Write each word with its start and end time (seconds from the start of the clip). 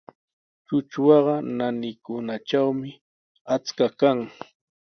Trutrwaqa 0.65 1.35
naanikunatrawmi 1.57 2.89
achka 3.55 3.87
kan. 3.99 4.19